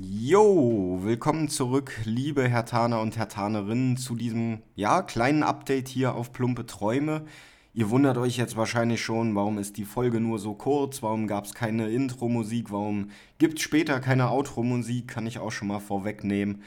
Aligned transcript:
Jo, 0.00 0.98
willkommen 1.02 1.48
zurück, 1.48 2.00
liebe 2.04 2.48
Hertaner 2.48 3.00
und 3.00 3.16
Hertanerinnen, 3.16 3.96
zu 3.96 4.16
diesem, 4.16 4.58
ja, 4.74 5.02
kleinen 5.02 5.44
Update 5.44 5.86
hier 5.86 6.16
auf 6.16 6.32
Plumpe 6.32 6.66
Träume. 6.66 7.24
Ihr 7.74 7.90
wundert 7.90 8.18
euch 8.18 8.36
jetzt 8.36 8.56
wahrscheinlich 8.56 9.00
schon, 9.00 9.36
warum 9.36 9.56
ist 9.56 9.76
die 9.76 9.84
Folge 9.84 10.18
nur 10.18 10.40
so 10.40 10.54
kurz, 10.54 11.00
warum 11.04 11.28
gab 11.28 11.44
es 11.44 11.54
keine 11.54 11.90
Intro-Musik, 11.90 12.72
warum 12.72 13.10
gibt 13.38 13.58
es 13.58 13.64
später 13.64 14.00
keine 14.00 14.30
Outro-Musik, 14.30 15.06
kann 15.06 15.28
ich 15.28 15.38
auch 15.38 15.52
schon 15.52 15.68
mal 15.68 15.78
vorwegnehmen. 15.78 16.62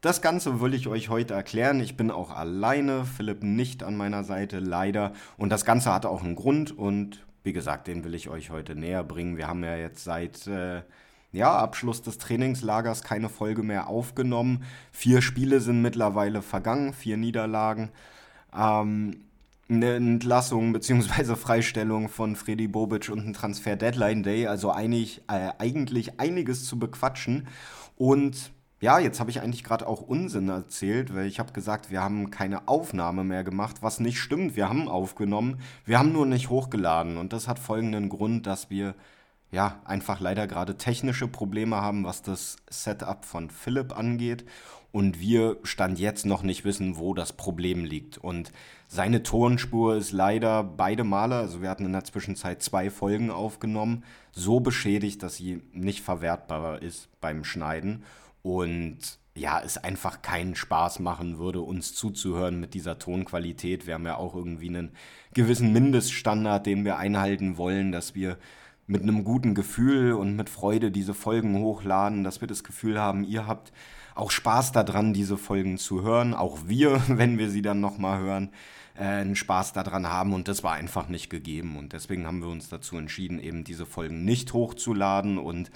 Das 0.00 0.20
Ganze 0.20 0.60
will 0.60 0.74
ich 0.74 0.88
euch 0.88 1.08
heute 1.08 1.34
erklären. 1.34 1.78
Ich 1.78 1.96
bin 1.96 2.10
auch 2.10 2.32
alleine, 2.32 3.04
Philipp 3.04 3.44
nicht 3.44 3.84
an 3.84 3.96
meiner 3.96 4.24
Seite, 4.24 4.58
leider. 4.58 5.12
Und 5.36 5.50
das 5.50 5.64
Ganze 5.64 5.94
hat 5.94 6.04
auch 6.04 6.24
einen 6.24 6.34
Grund 6.34 6.76
und 6.76 7.24
wie 7.44 7.52
gesagt, 7.52 7.86
den 7.86 8.02
will 8.02 8.16
ich 8.16 8.28
euch 8.28 8.50
heute 8.50 8.74
näher 8.74 9.04
bringen. 9.04 9.36
Wir 9.36 9.46
haben 9.46 9.62
ja 9.62 9.76
jetzt 9.76 10.02
seit... 10.02 10.48
Äh, 10.48 10.82
ja, 11.32 11.56
Abschluss 11.56 12.02
des 12.02 12.18
Trainingslagers 12.18 13.02
keine 13.02 13.28
Folge 13.28 13.62
mehr 13.62 13.88
aufgenommen. 13.88 14.64
Vier 14.92 15.22
Spiele 15.22 15.60
sind 15.60 15.82
mittlerweile 15.82 16.42
vergangen, 16.42 16.92
vier 16.92 17.16
Niederlagen. 17.16 17.90
Ähm, 18.54 19.24
eine 19.68 19.94
Entlassung 19.94 20.72
bzw. 20.72 21.34
Freistellung 21.36 22.08
von 22.08 22.36
Freddy 22.36 22.68
Bobic 22.68 23.08
und 23.08 23.26
ein 23.26 23.32
Transfer 23.32 23.76
Deadline 23.76 24.22
Day, 24.22 24.46
also 24.46 24.70
einig, 24.70 25.22
äh, 25.28 25.50
eigentlich 25.58 26.20
einiges 26.20 26.66
zu 26.66 26.78
bequatschen. 26.78 27.48
Und 27.96 28.52
ja, 28.82 28.98
jetzt 28.98 29.20
habe 29.20 29.30
ich 29.30 29.40
eigentlich 29.40 29.64
gerade 29.64 29.86
auch 29.86 30.02
Unsinn 30.02 30.48
erzählt, 30.48 31.14
weil 31.14 31.26
ich 31.26 31.38
habe 31.38 31.52
gesagt, 31.52 31.90
wir 31.90 32.02
haben 32.02 32.30
keine 32.30 32.68
Aufnahme 32.68 33.24
mehr 33.24 33.44
gemacht, 33.44 33.76
was 33.80 34.00
nicht 34.00 34.18
stimmt. 34.18 34.56
Wir 34.56 34.68
haben 34.68 34.88
aufgenommen, 34.88 35.60
wir 35.86 35.98
haben 35.98 36.12
nur 36.12 36.26
nicht 36.26 36.50
hochgeladen. 36.50 37.16
Und 37.16 37.32
das 37.32 37.48
hat 37.48 37.58
folgenden 37.58 38.08
Grund, 38.08 38.46
dass 38.46 38.70
wir 38.70 38.94
ja, 39.52 39.80
einfach 39.84 40.18
leider 40.18 40.46
gerade 40.46 40.76
technische 40.76 41.28
Probleme 41.28 41.76
haben, 41.76 42.04
was 42.04 42.22
das 42.22 42.56
Setup 42.70 43.24
von 43.24 43.50
Philipp 43.50 43.96
angeht. 43.96 44.44
Und 44.92 45.20
wir 45.20 45.58
stand 45.62 45.98
jetzt 45.98 46.26
noch 46.26 46.42
nicht 46.42 46.64
wissen, 46.64 46.96
wo 46.96 47.14
das 47.14 47.34
Problem 47.34 47.84
liegt. 47.84 48.18
Und 48.18 48.50
seine 48.88 49.22
Tonspur 49.22 49.96
ist 49.96 50.12
leider 50.12 50.64
beide 50.64 51.04
Male, 51.04 51.36
also 51.36 51.62
wir 51.62 51.70
hatten 51.70 51.86
in 51.86 51.92
der 51.92 52.04
Zwischenzeit 52.04 52.62
zwei 52.62 52.90
Folgen 52.90 53.30
aufgenommen, 53.30 54.04
so 54.32 54.60
beschädigt, 54.60 55.22
dass 55.22 55.36
sie 55.36 55.62
nicht 55.72 56.02
verwertbar 56.02 56.82
ist 56.82 57.08
beim 57.20 57.44
Schneiden. 57.44 58.04
Und 58.42 58.98
ja, 59.34 59.60
es 59.62 59.78
einfach 59.78 60.20
keinen 60.20 60.54
Spaß 60.54 60.98
machen 60.98 61.38
würde, 61.38 61.60
uns 61.60 61.94
zuzuhören 61.94 62.60
mit 62.60 62.74
dieser 62.74 62.98
Tonqualität. 62.98 63.86
Wir 63.86 63.94
haben 63.94 64.06
ja 64.06 64.16
auch 64.16 64.34
irgendwie 64.34 64.68
einen 64.68 64.92
gewissen 65.32 65.72
Mindeststandard, 65.72 66.66
den 66.66 66.84
wir 66.84 66.98
einhalten 66.98 67.56
wollen, 67.56 67.92
dass 67.92 68.14
wir 68.14 68.36
mit 68.86 69.02
einem 69.02 69.24
guten 69.24 69.54
Gefühl 69.54 70.12
und 70.12 70.36
mit 70.36 70.48
Freude 70.48 70.90
diese 70.90 71.14
Folgen 71.14 71.58
hochladen, 71.58 72.24
dass 72.24 72.40
wir 72.40 72.48
das 72.48 72.64
Gefühl 72.64 73.00
haben, 73.00 73.24
ihr 73.24 73.46
habt 73.46 73.72
auch 74.14 74.30
Spaß 74.30 74.72
daran, 74.72 75.14
diese 75.14 75.36
Folgen 75.36 75.78
zu 75.78 76.02
hören. 76.02 76.34
Auch 76.34 76.60
wir, 76.66 77.02
wenn 77.08 77.38
wir 77.38 77.50
sie 77.50 77.62
dann 77.62 77.80
nochmal 77.80 78.20
hören, 78.20 78.50
äh, 78.94 79.04
einen 79.04 79.36
Spaß 79.36 79.72
daran 79.72 80.08
haben. 80.08 80.32
Und 80.32 80.48
das 80.48 80.62
war 80.62 80.72
einfach 80.72 81.08
nicht 81.08 81.30
gegeben. 81.30 81.76
Und 81.76 81.92
deswegen 81.92 82.26
haben 82.26 82.40
wir 82.40 82.48
uns 82.48 82.68
dazu 82.68 82.96
entschieden, 82.96 83.38
eben 83.38 83.64
diese 83.64 83.86
Folgen 83.86 84.24
nicht 84.24 84.52
hochzuladen 84.52 85.38
und 85.38 85.70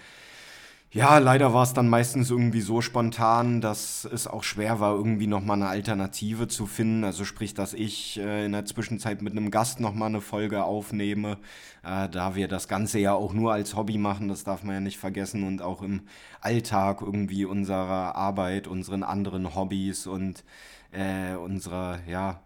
ja, 0.93 1.19
leider 1.19 1.53
war 1.53 1.65
es 1.65 1.75
dann 1.75 1.89
meistens 1.89 2.31
irgendwie 2.31 2.61
so 2.61 2.81
spontan, 2.81 3.61
dass 3.61 4.05
es 4.05 4.27
auch 4.27 4.45
schwer 4.45 4.81
war, 4.81 4.95
irgendwie 4.95 5.27
nochmal 5.27 5.57
eine 5.57 5.69
Alternative 5.69 6.49
zu 6.49 6.67
finden. 6.67 7.05
Also 7.05 7.25
sprich, 7.25 7.55
dass 7.55 7.75
ich 7.75 8.19
äh, 8.19 8.47
in 8.47 8.53
der 8.53 8.65
Zwischenzeit 8.65 9.21
mit 9.21 9.33
einem 9.33 9.51
Gast 9.51 9.81
nochmal 9.81 10.09
eine 10.09 10.21
Folge 10.21 10.65
aufnehme, 10.65 11.39
äh, 11.83 12.09
da 12.09 12.35
wir 12.35 12.49
das 12.49 12.69
Ganze 12.69 12.99
ja 13.01 13.15
auch 13.15 13.33
nur 13.33 13.53
als 13.53 13.75
Hobby 13.77 13.99
machen, 13.99 14.29
das 14.29 14.45
darf 14.45 14.63
man 14.63 14.75
ja 14.77 14.81
nicht 14.81 14.99
vergessen 14.99 15.43
und 15.43 15.61
auch 15.61 15.83
im 15.83 16.03
Alltag 16.41 17.03
irgendwie 17.03 17.45
unserer 17.45 18.15
Arbeit, 18.15 18.69
unseren 18.69 19.03
anderen 19.03 19.55
Hobbys 19.55 20.07
und 20.07 20.45
äh, 20.93 21.35
unserer, 21.35 21.99
ja, 22.09 22.41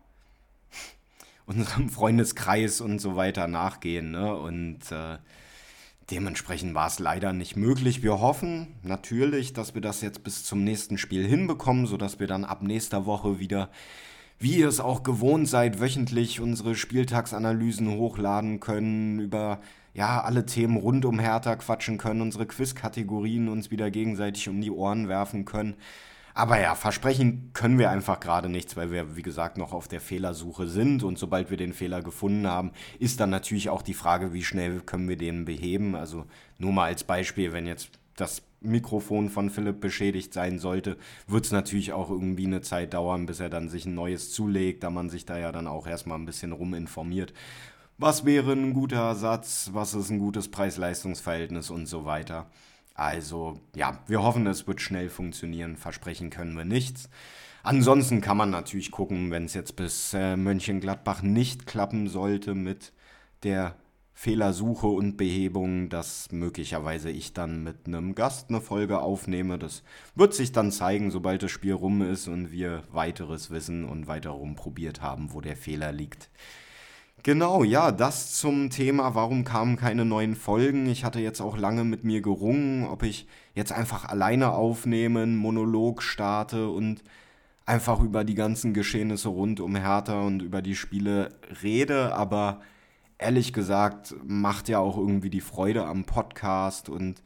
unserem 1.46 1.90
Freundeskreis 1.90 2.80
und 2.80 3.00
so 3.00 3.17
weiter 3.17 3.48
nachgehen. 3.48 4.11
Ne? 4.11 4.34
Und 4.34 4.90
äh, 4.92 5.18
Dementsprechend 6.11 6.75
war 6.75 6.89
es 6.89 6.98
leider 6.98 7.33
nicht 7.33 7.57
möglich. 7.57 8.03
Wir 8.03 8.21
hoffen 8.21 8.75
natürlich, 8.83 9.53
dass 9.53 9.75
wir 9.75 9.81
das 9.81 10.01
jetzt 10.01 10.25
bis 10.25 10.45
zum 10.45 10.65
nächsten 10.65 10.98
Spiel 10.98 11.25
hinbekommen, 11.25 11.87
sodass 11.87 12.19
wir 12.19 12.27
dann 12.27 12.45
ab 12.45 12.63
nächster 12.63 13.07
Woche 13.07 13.39
wieder, 13.39 13.71
wie 14.39 14.57
ihr 14.57 14.69
es 14.69 14.81
auch 14.81 15.05
gewohnt 15.05 15.48
seid, 15.48 15.81
wöchentlich 15.81 16.41
unsere 16.41 16.75
Spieltagsanalysen 16.75 17.91
hochladen 17.91 18.59
können, 18.59 19.21
über 19.21 19.61
ja, 19.95 20.21
alle 20.21 20.47
Themen 20.47 20.77
rund 20.77 21.05
um 21.05 21.21
Hertha 21.21 21.55
quatschen 21.57 21.98
können, 21.98 22.23
unsere 22.23 22.47
Quizkategorien 22.47 23.48
uns 23.48 23.71
wieder 23.71 23.91
gegenseitig 23.91 24.48
um 24.48 24.61
die 24.61 24.71
Ohren 24.71 25.09
werfen 25.09 25.45
können. 25.45 25.75
Aber 26.35 26.61
ja, 26.61 26.74
versprechen 26.74 27.51
können 27.52 27.79
wir 27.79 27.91
einfach 27.91 28.20
gerade 28.20 28.48
nichts, 28.48 28.77
weil 28.77 28.91
wir, 28.91 29.17
wie 29.17 29.23
gesagt, 29.23 29.58
noch 29.58 29.73
auf 29.73 29.89
der 29.89 30.01
Fehlersuche 30.01 30.67
sind. 30.67 31.02
Und 31.02 31.18
sobald 31.18 31.51
wir 31.51 31.57
den 31.57 31.73
Fehler 31.73 32.02
gefunden 32.02 32.46
haben, 32.46 32.73
ist 32.98 33.20
dann 33.20 33.30
natürlich 33.30 33.70
auch 33.70 33.83
die 33.83 33.95
Frage, 33.95 34.33
wie 34.33 34.45
schnell 34.45 34.80
können 34.80 35.08
wir 35.08 35.17
den 35.17 35.45
beheben. 35.45 35.95
Also 35.95 36.27
nur 36.58 36.73
mal 36.73 36.86
als 36.86 37.05
Beispiel, 37.05 37.52
wenn 37.52 37.67
jetzt 37.67 37.91
das 38.17 38.42
Mikrofon 38.61 39.30
von 39.30 39.51
Philipp 39.51 39.80
beschädigt 39.80 40.35
sein 40.35 40.58
sollte, 40.58 40.96
wird 41.27 41.46
es 41.46 41.52
natürlich 41.52 41.92
auch 41.92 42.11
irgendwie 42.11 42.47
eine 42.47 42.61
Zeit 42.61 42.95
dauern, 42.95 43.27
bis 43.27 43.41
er 43.41 43.48
dann 43.48 43.68
sich 43.68 43.86
ein 43.86 43.95
neues 43.95 44.33
zulegt, 44.33 44.85
da 44.85 44.91
man 44.91 45.08
sich 45.08 45.24
da 45.24 45.39
ja 45.39 45.51
dann 45.51 45.67
auch 45.67 45.86
erstmal 45.86 46.18
ein 46.18 46.27
bisschen 46.27 46.52
ruminformiert. 46.52 47.33
Was 47.97 48.24
wäre 48.24 48.52
ein 48.52 48.73
guter 48.73 48.97
Ersatz? 48.97 49.70
Was 49.73 49.95
ist 49.95 50.11
ein 50.11 50.18
gutes 50.18 50.51
Preis-Leistungs-Verhältnis 50.51 51.70
und 51.70 51.86
so 51.86 52.05
weiter. 52.05 52.47
Also 53.00 53.58
ja, 53.74 53.98
wir 54.08 54.22
hoffen, 54.22 54.46
es 54.46 54.66
wird 54.66 54.83
schnell 54.83 55.08
funktionieren. 55.08 55.78
Versprechen 55.78 56.28
können 56.28 56.55
wir 56.55 56.66
nichts. 56.66 57.08
Ansonsten 57.62 58.20
kann 58.20 58.36
man 58.36 58.50
natürlich 58.50 58.90
gucken, 58.90 59.30
wenn 59.30 59.46
es 59.46 59.55
jetzt 59.55 59.74
bis 59.74 60.12
äh, 60.12 60.36
Mönchengladbach 60.36 61.22
nicht 61.22 61.66
klappen 61.66 62.08
sollte 62.08 62.55
mit 62.55 62.92
der 63.42 63.74
Fehlersuche 64.12 64.86
und 64.86 65.16
Behebung, 65.16 65.88
dass 65.88 66.30
möglicherweise 66.30 67.08
ich 67.08 67.33
dann 67.33 67.62
mit 67.62 67.86
einem 67.86 68.14
Gast 68.14 68.50
eine 68.50 68.61
Folge 68.61 69.00
aufnehme. 69.00 69.58
Das 69.58 69.82
wird 70.14 70.34
sich 70.34 70.52
dann 70.52 70.70
zeigen, 70.70 71.11
sobald 71.11 71.42
das 71.42 71.50
Spiel 71.50 71.72
rum 71.72 72.02
ist 72.02 72.28
und 72.28 72.52
wir 72.52 72.82
weiteres 72.92 73.50
wissen 73.50 73.86
und 73.86 74.08
weiter 74.08 74.30
rumprobiert 74.30 75.00
haben, 75.00 75.32
wo 75.32 75.40
der 75.40 75.56
Fehler 75.56 75.90
liegt. 75.90 76.28
Genau, 77.23 77.64
ja, 77.64 77.92
das 77.92 78.39
zum 78.39 78.70
Thema, 78.70 79.14
warum 79.14 79.45
kamen 79.45 79.77
keine 79.77 80.07
neuen 80.07 80.35
Folgen. 80.36 80.86
Ich 80.86 81.05
hatte 81.05 81.20
jetzt 81.20 81.42
auch 81.42 81.58
lange 81.58 81.85
mit 81.85 82.03
mir 82.03 82.23
gerungen, 82.23 82.86
ob 82.86 83.03
ich 83.03 83.27
jetzt 83.55 83.73
einfach 83.73 84.07
alleine 84.07 84.53
aufnehme, 84.53 85.23
einen 85.23 85.36
Monolog 85.36 86.03
starte 86.03 86.70
und 86.70 87.03
einfach 87.67 88.01
über 88.01 88.25
die 88.25 88.35
ganzen 88.35 88.73
Geschehnisse 88.73 89.29
rund 89.29 89.61
um 89.61 89.77
Hertha 89.77 90.23
und 90.23 90.41
über 90.41 90.63
die 90.63 90.75
Spiele 90.75 91.35
rede, 91.63 92.14
aber 92.14 92.63
ehrlich 93.19 93.53
gesagt 93.53 94.14
macht 94.25 94.69
ja 94.70 94.79
auch 94.79 94.97
irgendwie 94.97 95.30
die 95.30 95.42
Freude 95.42 95.85
am 95.85 96.05
Podcast 96.05 96.89
und 96.89 97.23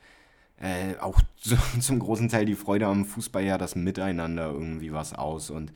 äh, 0.59 0.97
auch 1.01 1.21
zum 1.81 2.01
großen 2.01 2.29
Teil 2.29 2.47
die 2.47 2.57
Freude 2.57 2.87
am 2.89 3.05
Fußball 3.05 3.45
ja 3.45 3.59
das 3.59 3.77
Miteinander 3.77 4.51
irgendwie 4.51 4.93
was 4.93 5.13
aus 5.15 5.51
und 5.51 5.73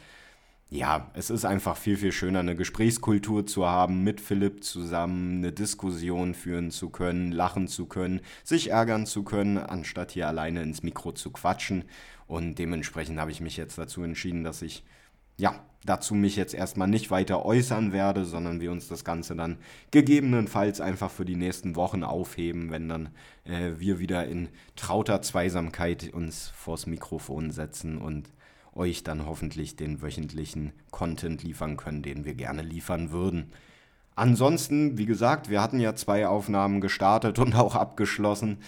ja, 0.70 1.10
es 1.14 1.30
ist 1.30 1.46
einfach 1.46 1.78
viel, 1.78 1.96
viel 1.96 2.12
schöner, 2.12 2.40
eine 2.40 2.54
Gesprächskultur 2.54 3.46
zu 3.46 3.66
haben, 3.66 4.04
mit 4.04 4.20
Philipp 4.20 4.62
zusammen 4.62 5.38
eine 5.38 5.52
Diskussion 5.52 6.34
führen 6.34 6.70
zu 6.70 6.90
können, 6.90 7.32
lachen 7.32 7.68
zu 7.68 7.86
können, 7.86 8.20
sich 8.44 8.70
ärgern 8.70 9.06
zu 9.06 9.22
können, 9.22 9.56
anstatt 9.56 10.12
hier 10.12 10.28
alleine 10.28 10.62
ins 10.62 10.82
Mikro 10.82 11.12
zu 11.12 11.30
quatschen. 11.30 11.84
Und 12.26 12.56
dementsprechend 12.56 13.18
habe 13.18 13.30
ich 13.30 13.40
mich 13.40 13.56
jetzt 13.56 13.78
dazu 13.78 14.02
entschieden, 14.02 14.44
dass 14.44 14.60
ich, 14.60 14.84
ja, 15.38 15.64
dazu 15.86 16.14
mich 16.14 16.36
jetzt 16.36 16.52
erstmal 16.52 16.88
nicht 16.88 17.10
weiter 17.10 17.46
äußern 17.46 17.92
werde, 17.92 18.26
sondern 18.26 18.60
wir 18.60 18.70
uns 18.70 18.88
das 18.88 19.04
Ganze 19.04 19.34
dann 19.36 19.56
gegebenenfalls 19.90 20.82
einfach 20.82 21.10
für 21.10 21.24
die 21.24 21.36
nächsten 21.36 21.76
Wochen 21.76 22.04
aufheben, 22.04 22.70
wenn 22.70 22.90
dann 22.90 23.08
äh, 23.44 23.70
wir 23.78 24.00
wieder 24.00 24.26
in 24.26 24.48
trauter 24.76 25.22
Zweisamkeit 25.22 26.12
uns 26.12 26.48
vors 26.48 26.86
Mikrofon 26.86 27.52
setzen 27.52 27.96
und 27.96 28.28
euch 28.78 29.02
dann 29.02 29.26
hoffentlich 29.26 29.76
den 29.76 30.00
wöchentlichen 30.00 30.72
Content 30.90 31.42
liefern 31.42 31.76
können, 31.76 32.02
den 32.02 32.24
wir 32.24 32.34
gerne 32.34 32.62
liefern 32.62 33.10
würden. 33.10 33.52
Ansonsten, 34.14 34.98
wie 34.98 35.06
gesagt, 35.06 35.48
wir 35.48 35.62
hatten 35.62 35.78
ja 35.78 35.94
zwei 35.94 36.26
Aufnahmen 36.26 36.80
gestartet 36.80 37.38
und 37.38 37.54
auch 37.54 37.74
abgeschlossen. 37.74 38.58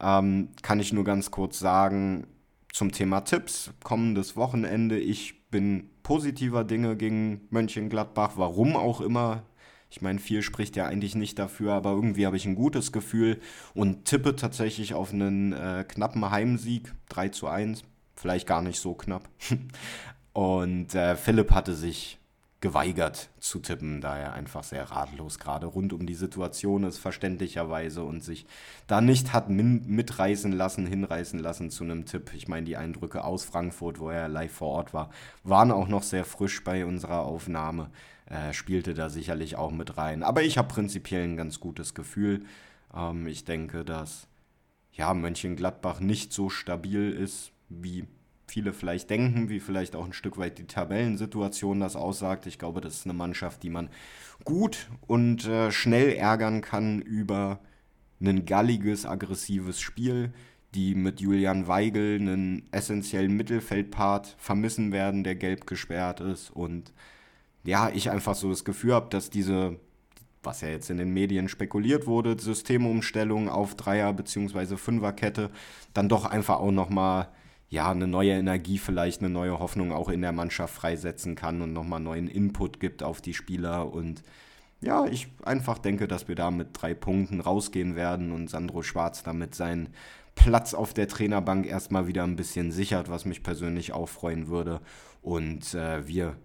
Ähm, 0.00 0.48
kann 0.62 0.80
ich 0.80 0.92
nur 0.92 1.04
ganz 1.04 1.30
kurz 1.30 1.58
sagen 1.58 2.26
zum 2.72 2.92
Thema 2.92 3.22
Tipps. 3.22 3.70
Kommendes 3.82 4.36
Wochenende. 4.36 4.98
Ich 4.98 5.48
bin 5.50 5.88
positiver 6.02 6.64
Dinge 6.64 6.96
gegen 6.96 7.40
Mönchengladbach, 7.50 8.32
warum 8.36 8.76
auch 8.76 9.00
immer. 9.00 9.44
Ich 9.90 10.02
meine, 10.02 10.18
viel 10.18 10.42
spricht 10.42 10.76
ja 10.76 10.84
eigentlich 10.84 11.14
nicht 11.14 11.38
dafür, 11.38 11.72
aber 11.72 11.92
irgendwie 11.92 12.26
habe 12.26 12.36
ich 12.36 12.44
ein 12.44 12.54
gutes 12.54 12.92
Gefühl 12.92 13.40
und 13.74 14.04
tippe 14.04 14.36
tatsächlich 14.36 14.92
auf 14.92 15.12
einen 15.12 15.54
äh, 15.54 15.84
knappen 15.88 16.30
Heimsieg 16.30 16.92
3 17.08 17.30
zu 17.30 17.46
1 17.46 17.84
vielleicht 18.18 18.46
gar 18.46 18.62
nicht 18.62 18.80
so 18.80 18.94
knapp. 18.94 19.28
Und 20.32 20.94
äh, 20.94 21.16
Philipp 21.16 21.50
hatte 21.50 21.74
sich 21.74 22.18
geweigert 22.60 23.30
zu 23.38 23.60
tippen, 23.60 24.00
da 24.00 24.16
er 24.18 24.32
einfach 24.32 24.64
sehr 24.64 24.90
ratlos 24.90 25.38
gerade 25.38 25.66
rund 25.66 25.92
um 25.92 26.06
die 26.06 26.14
Situation 26.14 26.82
ist, 26.82 26.98
verständlicherweise, 26.98 28.02
und 28.02 28.24
sich 28.24 28.46
da 28.88 29.00
nicht 29.00 29.32
hat 29.32 29.48
mitreißen 29.48 30.50
lassen, 30.50 30.86
hinreißen 30.86 31.38
lassen 31.38 31.70
zu 31.70 31.84
einem 31.84 32.04
Tipp. 32.04 32.32
Ich 32.34 32.48
meine, 32.48 32.66
die 32.66 32.76
Eindrücke 32.76 33.22
aus 33.22 33.44
Frankfurt, 33.44 34.00
wo 34.00 34.10
er 34.10 34.28
live 34.28 34.52
vor 34.52 34.68
Ort 34.68 34.92
war, 34.92 35.10
waren 35.44 35.70
auch 35.70 35.86
noch 35.86 36.02
sehr 36.02 36.24
frisch 36.24 36.64
bei 36.64 36.84
unserer 36.84 37.20
Aufnahme. 37.22 37.90
Äh, 38.26 38.52
spielte 38.52 38.92
da 38.92 39.08
sicherlich 39.08 39.56
auch 39.56 39.70
mit 39.70 39.96
rein. 39.96 40.22
Aber 40.22 40.42
ich 40.42 40.58
habe 40.58 40.68
prinzipiell 40.68 41.24
ein 41.24 41.36
ganz 41.36 41.60
gutes 41.60 41.94
Gefühl. 41.94 42.44
Ähm, 42.94 43.26
ich 43.26 43.44
denke, 43.44 43.84
dass 43.84 44.26
ja, 44.92 45.14
Mönchengladbach 45.14 46.00
nicht 46.00 46.32
so 46.32 46.50
stabil 46.50 47.10
ist, 47.10 47.52
wie 47.68 48.04
viele 48.46 48.72
vielleicht 48.72 49.10
denken, 49.10 49.48
wie 49.48 49.60
vielleicht 49.60 49.94
auch 49.94 50.04
ein 50.04 50.12
Stück 50.12 50.38
weit 50.38 50.58
die 50.58 50.66
Tabellensituation 50.66 51.80
das 51.80 51.96
aussagt. 51.96 52.46
Ich 52.46 52.58
glaube, 52.58 52.80
das 52.80 52.94
ist 52.94 53.04
eine 53.04 53.14
Mannschaft, 53.14 53.62
die 53.62 53.70
man 53.70 53.90
gut 54.44 54.88
und 55.06 55.46
äh, 55.46 55.70
schnell 55.70 56.12
ärgern 56.12 56.60
kann 56.60 57.00
über 57.00 57.60
ein 58.20 58.46
galliges, 58.46 59.06
aggressives 59.06 59.80
Spiel, 59.80 60.32
die 60.74 60.94
mit 60.94 61.20
Julian 61.20 61.66
Weigel 61.66 62.18
einen 62.20 62.68
essentiellen 62.72 63.36
Mittelfeldpart 63.36 64.34
vermissen 64.38 64.92
werden, 64.92 65.24
der 65.24 65.34
gelb 65.34 65.66
gesperrt 65.66 66.20
ist. 66.20 66.50
Und 66.50 66.92
ja, 67.64 67.90
ich 67.90 68.10
einfach 68.10 68.34
so 68.34 68.50
das 68.50 68.64
Gefühl 68.64 68.94
habe, 68.94 69.08
dass 69.10 69.30
diese, 69.30 69.78
was 70.42 70.60
ja 70.60 70.68
jetzt 70.68 70.90
in 70.90 70.98
den 70.98 71.12
Medien 71.12 71.48
spekuliert 71.48 72.06
wurde, 72.06 72.38
Systemumstellung 72.38 73.48
auf 73.48 73.76
Dreier- 73.76 74.12
bzw. 74.12 74.76
Fünferkette, 74.76 75.50
dann 75.94 76.08
doch 76.08 76.24
einfach 76.24 76.58
auch 76.58 76.72
nochmal 76.72 77.28
ja, 77.70 77.90
eine 77.90 78.06
neue 78.06 78.32
Energie, 78.32 78.78
vielleicht 78.78 79.20
eine 79.20 79.28
neue 79.28 79.58
Hoffnung 79.58 79.92
auch 79.92 80.08
in 80.08 80.22
der 80.22 80.32
Mannschaft 80.32 80.74
freisetzen 80.74 81.34
kann 81.34 81.60
und 81.60 81.72
nochmal 81.72 82.00
neuen 82.00 82.28
Input 82.28 82.80
gibt 82.80 83.02
auf 83.02 83.20
die 83.20 83.34
Spieler. 83.34 83.92
Und 83.92 84.22
ja, 84.80 85.06
ich 85.06 85.28
einfach 85.42 85.78
denke, 85.78 86.08
dass 86.08 86.28
wir 86.28 86.34
da 86.34 86.50
mit 86.50 86.68
drei 86.72 86.94
Punkten 86.94 87.40
rausgehen 87.40 87.94
werden 87.94 88.32
und 88.32 88.48
Sandro 88.48 88.82
Schwarz 88.82 89.22
damit 89.22 89.54
seinen 89.54 89.88
Platz 90.34 90.72
auf 90.72 90.94
der 90.94 91.08
Trainerbank 91.08 91.66
erstmal 91.66 92.06
wieder 92.06 92.24
ein 92.24 92.36
bisschen 92.36 92.70
sichert, 92.72 93.10
was 93.10 93.24
mich 93.24 93.42
persönlich 93.42 93.92
auch 93.92 94.08
freuen 94.08 94.48
würde. 94.48 94.80
Und 95.20 95.74
äh, 95.74 96.06
wir 96.06 96.36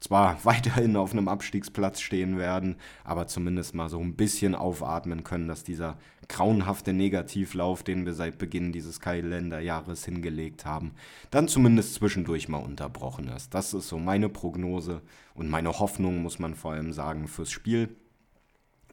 zwar 0.00 0.38
weiterhin 0.44 0.96
auf 0.96 1.12
einem 1.12 1.28
Abstiegsplatz 1.28 2.00
stehen 2.00 2.38
werden, 2.38 2.76
aber 3.04 3.26
zumindest 3.26 3.74
mal 3.74 3.88
so 3.88 3.98
ein 4.00 4.16
bisschen 4.16 4.54
aufatmen 4.54 5.24
können, 5.24 5.48
dass 5.48 5.64
dieser 5.64 5.96
grauenhafte 6.28 6.92
Negativlauf, 6.92 7.82
den 7.82 8.04
wir 8.04 8.14
seit 8.14 8.38
Beginn 8.38 8.72
dieses 8.72 9.00
Kalenderjahres 9.00 10.04
hingelegt 10.04 10.64
haben, 10.64 10.92
dann 11.30 11.48
zumindest 11.48 11.94
zwischendurch 11.94 12.48
mal 12.48 12.58
unterbrochen 12.58 13.28
ist. 13.28 13.54
Das 13.54 13.74
ist 13.74 13.88
so 13.88 13.98
meine 13.98 14.28
Prognose 14.28 15.02
und 15.34 15.48
meine 15.48 15.78
Hoffnung, 15.78 16.22
muss 16.22 16.38
man 16.38 16.54
vor 16.54 16.72
allem 16.72 16.92
sagen, 16.92 17.28
fürs 17.28 17.50
Spiel. 17.50 17.94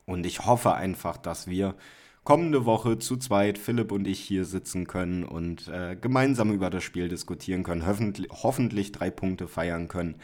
Und 0.05 0.25
ich 0.25 0.45
hoffe 0.45 0.73
einfach, 0.73 1.17
dass 1.17 1.47
wir 1.47 1.75
kommende 2.23 2.65
Woche 2.65 2.99
zu 2.99 3.17
zweit, 3.17 3.57
Philipp 3.57 3.91
und 3.91 4.07
ich, 4.07 4.19
hier 4.19 4.45
sitzen 4.45 4.87
können 4.87 5.23
und 5.23 5.67
äh, 5.67 5.95
gemeinsam 5.99 6.53
über 6.53 6.69
das 6.69 6.83
Spiel 6.83 7.09
diskutieren 7.09 7.63
können, 7.63 7.85
hoffentlich, 7.85 8.29
hoffentlich 8.31 8.91
drei 8.91 9.09
Punkte 9.09 9.47
feiern 9.47 9.87
können 9.87 10.15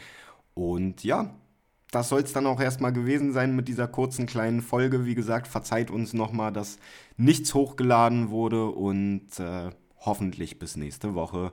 und 0.54 1.04
ja, 1.04 1.34
das 1.90 2.08
soll 2.08 2.20
es 2.20 2.32
dann 2.32 2.46
auch 2.46 2.60
erstmal 2.60 2.92
gewesen 2.92 3.32
sein 3.32 3.56
mit 3.56 3.68
dieser 3.68 3.88
kurzen 3.88 4.26
kleinen 4.26 4.62
Folge. 4.62 5.06
Wie 5.06 5.14
gesagt, 5.14 5.48
verzeiht 5.48 5.90
uns 5.90 6.12
nochmal, 6.12 6.52
dass 6.52 6.78
nichts 7.16 7.54
hochgeladen 7.54 8.30
wurde 8.30 8.66
und 8.66 9.38
äh, 9.38 9.70
hoffentlich 9.98 10.58
bis 10.58 10.76
nächste 10.76 11.14
Woche. 11.14 11.52